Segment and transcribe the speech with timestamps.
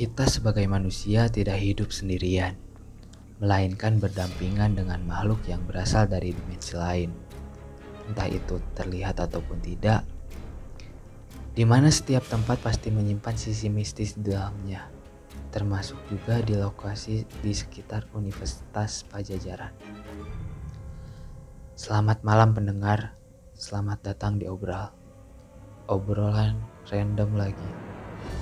[0.00, 2.56] Kita sebagai manusia tidak hidup sendirian,
[3.36, 7.12] melainkan berdampingan dengan makhluk yang berasal dari dimensi lain.
[8.08, 10.08] Entah itu terlihat ataupun tidak,
[11.52, 14.88] di mana setiap tempat pasti menyimpan sisi mistis di dalamnya,
[15.52, 19.76] termasuk juga di lokasi di sekitar Universitas Pajajaran.
[21.76, 23.20] Selamat malam pendengar,
[23.52, 24.96] selamat datang di Obral.
[25.92, 26.56] Obrolan
[26.88, 27.89] random lagi.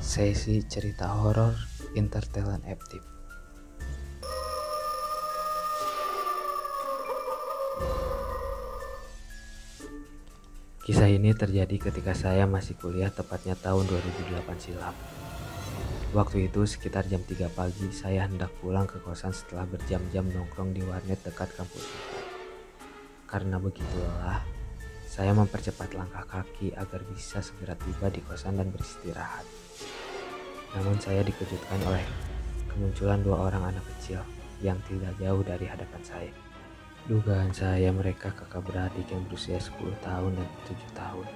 [0.00, 1.52] Sesi cerita horor
[1.92, 3.04] Intertalent Active.
[10.80, 14.96] Kisah ini terjadi ketika saya masih kuliah tepatnya tahun 2008 silam.
[16.16, 20.80] Waktu itu sekitar jam 3 pagi saya hendak pulang ke kosan setelah berjam-jam nongkrong di
[20.80, 21.84] warnet dekat kampus.
[23.28, 24.48] Karena begitu lelah,
[25.04, 29.44] saya mempercepat langkah kaki agar bisa segera tiba di kosan dan beristirahat.
[30.76, 32.04] Namun saya dikejutkan oleh
[32.70, 34.22] kemunculan dua orang anak kecil
[34.62, 36.32] yang tidak jauh dari hadapan saya.
[37.08, 41.26] Dugaan saya mereka kakak beradik yang berusia 10 tahun dan 7 tahun.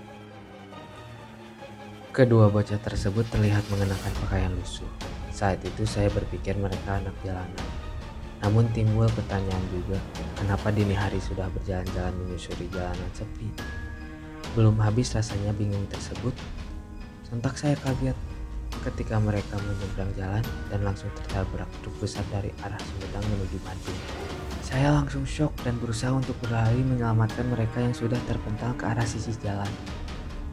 [2.15, 4.87] Kedua bocah tersebut terlihat mengenakan pakaian lusuh.
[5.35, 7.67] Saat itu saya berpikir mereka anak jalanan.
[8.39, 9.99] Namun timbul pertanyaan juga,
[10.39, 13.51] kenapa dini hari sudah berjalan-jalan menyusuri jalanan sepi?
[14.55, 16.37] Belum habis rasanya bingung tersebut,
[17.27, 18.15] sontak saya kaget
[18.85, 24.01] ketika mereka menyeberang jalan dan langsung tertabrak truk besar dari arah Sumedang menuju Bandung.
[24.61, 29.33] Saya langsung shock dan berusaha untuk berlari menyelamatkan mereka yang sudah terpental ke arah sisi
[29.41, 29.69] jalan.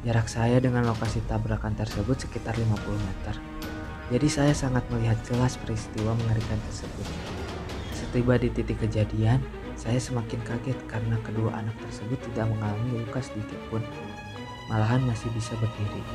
[0.07, 3.35] Jarak saya dengan lokasi tabrakan tersebut sekitar 50 meter.
[4.11, 7.07] Jadi saya sangat melihat jelas peristiwa mengerikan tersebut.
[7.95, 9.39] Setiba di titik kejadian,
[9.81, 13.81] saya semakin kaget karena kedua anak tersebut tidak mengalami luka sedikit pun.
[14.69, 16.05] Malahan masih bisa berdiri.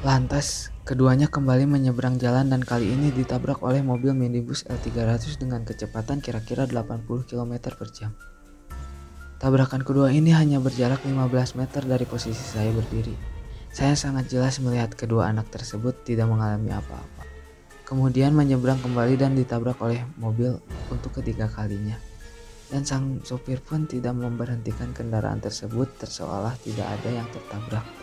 [0.00, 6.18] Lantas, keduanya kembali menyeberang jalan dan kali ini ditabrak oleh mobil minibus L300 dengan kecepatan
[6.18, 8.10] kira-kira 80 km per jam.
[9.38, 13.14] Tabrakan kedua ini hanya berjarak 15 meter dari posisi saya berdiri.
[13.70, 17.22] Saya sangat jelas melihat kedua anak tersebut tidak mengalami apa-apa.
[17.86, 20.58] Kemudian menyeberang kembali dan ditabrak oleh mobil
[20.90, 21.94] untuk ketiga kalinya.
[22.70, 28.01] Dan sang sopir pun tidak memberhentikan kendaraan tersebut terseolah tidak ada yang tertabrak.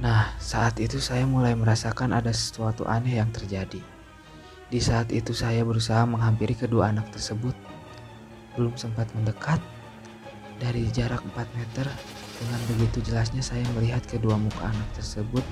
[0.00, 3.84] Nah, saat itu saya mulai merasakan ada sesuatu aneh yang terjadi.
[4.72, 7.52] Di saat itu saya berusaha menghampiri kedua anak tersebut.
[8.56, 9.60] Belum sempat mendekat,
[10.56, 11.84] dari jarak 4 meter,
[12.40, 15.44] dengan begitu jelasnya saya melihat kedua muka anak tersebut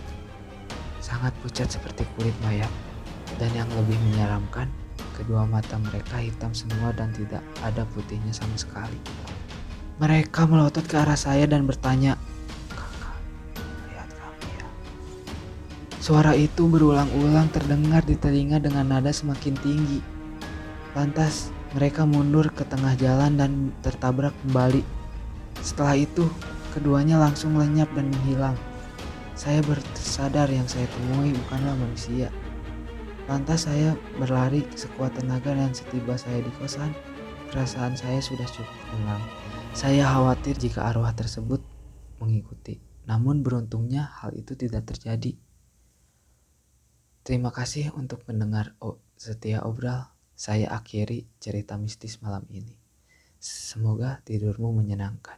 [1.05, 2.73] sangat pucat seperti kulit mayat.
[3.37, 4.73] Dan yang lebih menyeramkan,
[5.13, 8.97] kedua mata mereka hitam semua dan tidak ada putihnya sama sekali.
[10.01, 12.17] Mereka melotot ke arah saya dan bertanya,
[16.09, 20.01] Suara itu berulang-ulang terdengar di telinga dengan nada semakin tinggi.
[20.97, 24.81] Lantas, mereka mundur ke tengah jalan dan tertabrak kembali.
[25.61, 26.25] Setelah itu,
[26.73, 28.57] keduanya langsung lenyap dan menghilang.
[29.37, 32.33] Saya bersadar yang saya temui bukanlah manusia.
[33.29, 36.89] Lantas saya berlari sekuat tenaga dan setiba saya di kosan,
[37.53, 39.21] perasaan saya sudah cukup tenang.
[39.77, 41.61] Saya khawatir jika arwah tersebut
[42.17, 42.81] mengikuti.
[43.05, 45.37] Namun beruntungnya hal itu tidak terjadi.
[47.29, 48.73] Terima kasih untuk mendengar
[49.21, 50.09] setia obral.
[50.33, 52.73] Saya akhiri cerita mistis malam ini.
[53.37, 55.37] Semoga tidurmu menyenangkan.